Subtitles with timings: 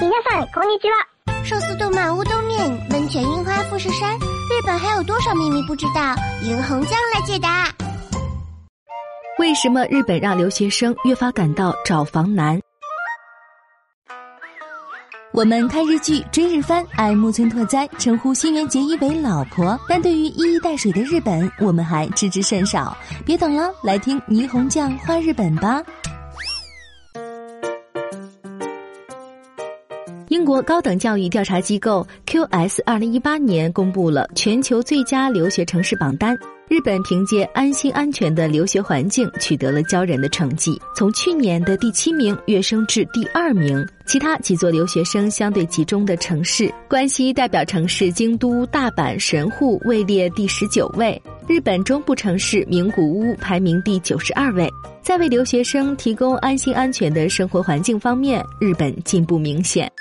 [0.00, 1.06] 皆さんこんにちは。
[1.44, 6.14] 寿司、动漫、乌冬面、温泉、樱花、富士山，日本还有多少秘密不知道？
[6.42, 7.68] 银红酱来解答。
[9.38, 12.60] 为什么日本让留学生越发感到找房难？
[15.32, 19.78] 我们看日剧、追日番，爱木村拓哉，称呼新垣结衣为老婆。
[19.86, 22.96] 但对于一衣带水的日本，我们还知之甚少。
[23.26, 25.82] 别等了，来听霓虹酱画日本吧。
[30.31, 36.37] 英国高等教育调查机构 QS 二零一八年公布了全球最佳留学城市榜单。
[36.69, 43.85] 日本凭借安心安全的留学环境取得了骄人的成绩，从去年的第七名跃升至第二名。
[44.05, 51.21] 其他几座留学生相对集中的城市，关西代表城市京都、大阪、神户位列第十九位。
[51.45, 54.69] 日本中部城市名古屋排名第九十二位。
[55.03, 59.91] 在为留学生提供安心安全的生活环境方面，日本进步明显。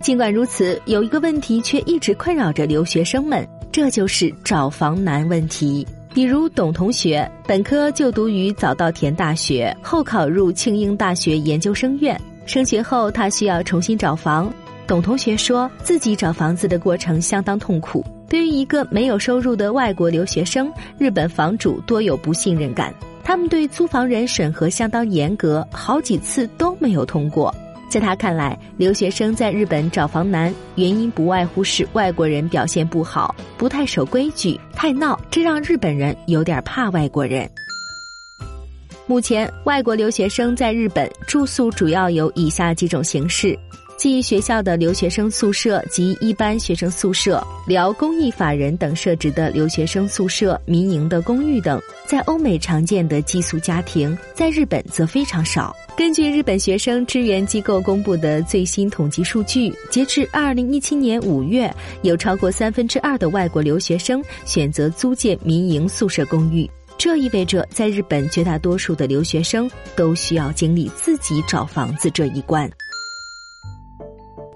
[0.00, 5.86] 尽管如此，有一个问题却一直困扰着留学生们，这就是找房难问题。
[6.14, 12.18] 比如董同学，本科就读于早稻田大学，后考入庆应大学研究生院。
[12.46, 14.52] 升学后，他需要重新找房。
[14.86, 18.02] 董同学说自己找房子的过程相当痛苦。
[18.28, 22.94] 对于一个没有收入的外国留学生，日本房主多有不信任感，
[23.24, 27.54] 他们对租房人审核相当严格，好几次都没有通过。
[27.88, 37.48] 在他看来，留学生在日本找房难，原因不外乎是外国人表现不好，不太守规矩，太闹，这让日本人有点怕外国人。
[39.06, 43.58] 目前，外国留学生在日本住宿主要有以下几种形式。
[43.98, 55.74] 即学校的留学生宿舍及一般学生宿舍、辽公益法人等设置的留学生宿舍、民营的公寓等，在欧美常见的寄宿家庭，在日本则非常少。
[55.96, 61.68] 根据日本学生支援机构公布的最新统计数据，截至二零一七年五月，
[62.02, 66.70] 有超过三分之二的外国留学生选择租借民营宿舍公寓。
[66.96, 72.70] 这意味着，在日本绝大多数的留学生都需要经历自己找房子这一关。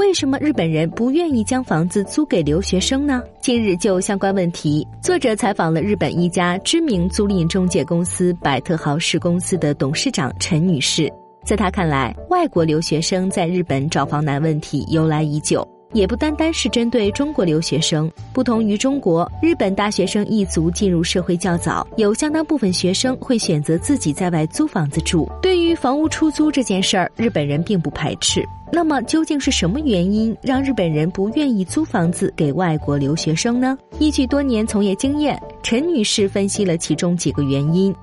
[0.00, 3.22] 为什么日本人不愿意将房子租给留学生呢？
[3.42, 11.12] 近日就相关问题，作者采访了日本一家知名租赁中介公司百特豪士公司的董事长陈女士。
[11.44, 18.10] 在她看来，外国留学生在日本找房难问题由来已久，也不单单是针对中国留学生。
[18.32, 25.30] 不同于中国，日本大学生一族进入社会较早，有相当部分学生会选择自己在外租房子住。
[25.42, 28.42] 对于房屋出租这件事儿，日本人并不排斥。
[28.72, 33.76] 那么究竟是什么原因让日本人不愿意租房子给外国留学生呢？
[33.98, 37.94] 依据多年从业经验，陈女士分析了其中几个原因。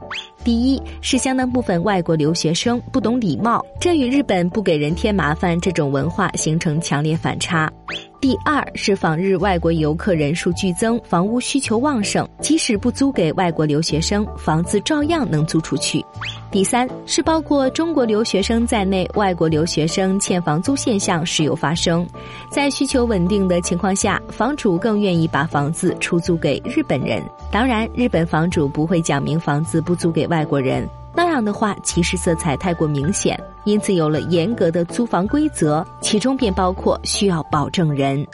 [0.44, 7.72] 第一是相当部分外国留学生不懂礼貌，这与日本不给人添麻烦这种文化形成强烈反差。
[8.20, 16.04] 第二是访日外国游客人数剧增，房屋需求旺盛，即使不租给外国留学生，房子照样能租出去。
[16.50, 22.08] 第三是包括中国留学生在内，外国留学生欠房租现象时有发生，
[22.50, 27.22] 在需求稳定的情况下，房主更愿意把房子出租给日本人。
[27.52, 33.40] 当然，日本房主不会讲明房子不租给外国人，那样的话歧视色彩太过明显。
[33.68, 38.26] 因此，有了严格的租房规则，其中便包括需要保证人。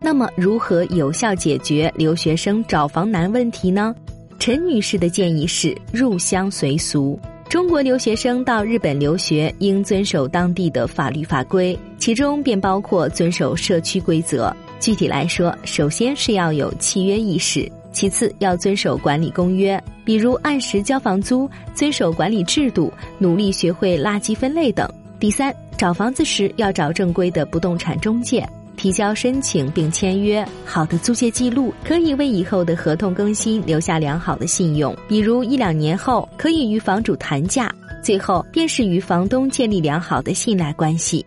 [0.00, 3.94] 那么，如何有效解决留学生找房难问题呢？
[4.40, 7.16] 陈女士的建议是入乡随俗。
[7.48, 14.52] 中国留学生到日本留学，应遵守当地的法律法规，其中便包括遵守社区规则。
[14.80, 17.70] 具体来说，首先是要有契约意识。
[17.92, 24.88] 其次，要遵守管理公约，比如按时交房租、遵守管理制度、努力学会垃圾分类等。
[25.20, 28.44] 第三，找房子时要找正规的不动产中介，
[28.76, 30.44] 提交申请并签约。
[30.64, 37.72] 好的租借记录可以为以后的合同更新留下良好的信用，比如一两年后可以与房主谈价。
[38.02, 41.24] 最后，便是与房东建立良好的信赖关系。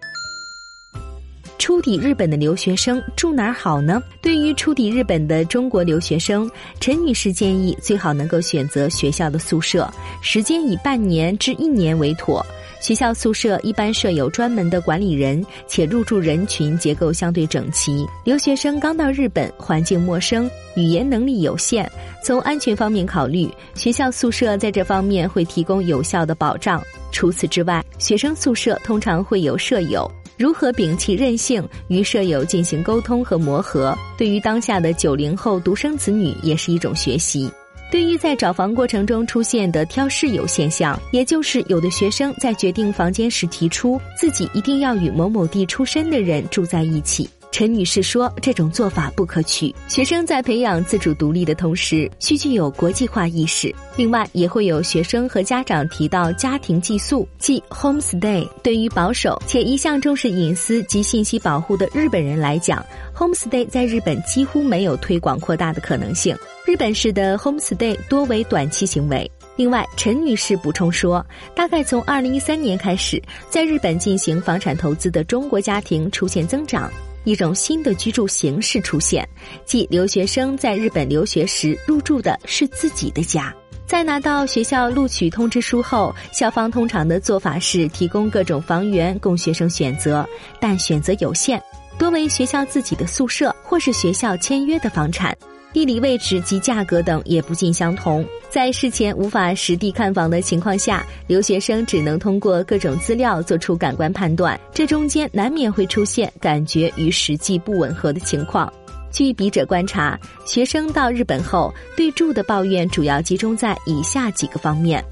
[1.85, 4.01] 抵日本的留学生住哪儿好呢？
[4.19, 6.49] 对于初抵日本的中国留学生，
[6.79, 9.87] 陈女士建议最好能够选择学校的宿舍，
[10.19, 12.43] 时间以半年至一年为妥。
[12.81, 18.03] 学校宿舍一般设有专门的管理人，且入住人群结构相对整齐。
[18.23, 21.87] 留学生刚到日本，环境陌生，语言能力有限，
[22.23, 26.81] 从安全方面考虑，学校宿舍在这方面会提供有效的保障。
[27.11, 30.11] 除此之外，学生宿舍通常会有舍友。
[30.37, 37.49] 如何摒弃任性，与舍友进行沟通和磨合，对于当下的九零后独生子女也是一种学习。
[37.91, 47.29] 对于在找房过程中出现的挑室友现象，也就是有的学生在决定房间时提出自己一定要与某某地出身的人住在一起。
[47.55, 49.73] 陈女士说：“这种做法不可取。
[49.87, 53.73] 学生在培养自主独立的同时，需具有国际化意识。
[53.95, 58.45] 另外，也会有学生和家长提到家庭寄宿，即 homestay。
[58.61, 62.85] 对于保守且一向重视隐私及信息保护的日本人来讲
[63.15, 66.37] ，homestay 在日本几乎没有推广扩大的可能性。
[66.65, 69.31] 日本式的 homestay 多为短期行为。
[69.55, 71.25] 另外，陈女士补充说，
[71.55, 76.91] 大概从二零一三年开始，在日本进行房产投资的中国家庭出现增长。”
[77.25, 79.27] 一种新的居住形式出现，
[79.65, 83.53] 即留学生在日本留学时入住的是自己的家。
[83.85, 90.27] 在拿到学校录取通知书后，校方通常的做法是提供各种房源供学生选择，
[90.59, 91.61] 但选择有限，
[91.99, 95.37] 多为学校自己的宿舍或是学校签约的房产。
[95.75, 108.71] 地理位置及价格等也不尽相同，在事前无法实地看房的情况下，留学生只能通过各种资料做出感官判断，这中间难免会出现感觉与实际不吻合的情况。
[109.11, 115.03] 据笔者观察，学生到日本后对住的抱怨主要集中在以下几个方面：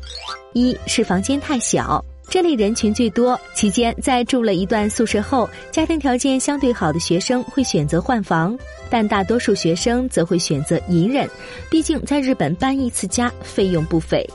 [0.53, 2.01] 一是房间太小。
[2.33, 3.39] 这类人群最多。
[3.53, 8.57] 期间，在住了一段宿舍后，家庭条件相对好的学生会选择换房，
[8.89, 11.29] 但大多数学生则会选择隐忍，
[11.69, 14.27] 毕竟在日本搬一次家费用不菲。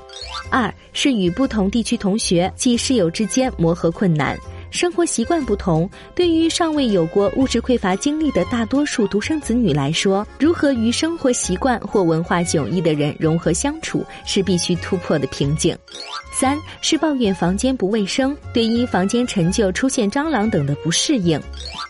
[0.49, 4.39] 二是与不同地区同学及室友之间磨合困难。
[4.71, 15.77] 生活习惯不同，对于尚未有过物质匮乏经历的大多数独生子女来说，如何与生活习惯或文化迥异的人融合相处，是必须突破的瓶颈。
[16.33, 21.41] 三是抱怨房间不卫生，对因房间陈旧出现蟑螂等的不适应。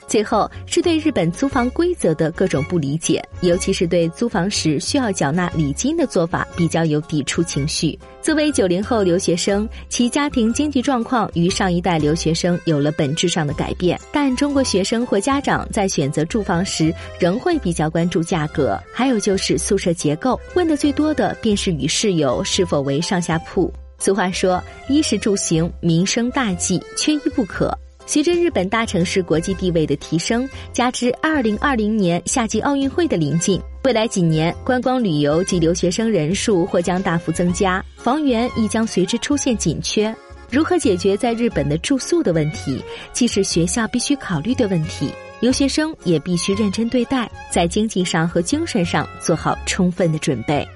[0.07, 7.99] 最后是对日本租房规则的各种不理解，尤其是对租房时需要缴纳礼金的做法比较有抵触情绪。
[8.23, 23.73] 作为九零后留学生，其家庭经济状况与上一代留学生有了本质上的改变，但中国学生或家长在选择住房时仍会比较关注价格，还有就是宿舍结构，问的最多的便是与室友是否为上下铺。
[23.99, 27.77] 俗话说，衣食住行，民生大计，缺一不可。
[28.07, 40.15] 随着日本大城市国际地位的提升，加之二零二零年夏季奥运会的临近，未来几年观光旅游及留学生人数或将大幅增加，房源亦将随之出现紧缺。
[40.51, 50.67] 如何解决在日本的住宿的问题，既是学校必须考虑的问题，留学生也必须认真对待，在经济上和精神上做好充分的准备。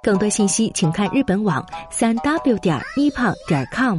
[0.00, 3.98] 更多信息，请看日本网三 w 点 nippon 点 com。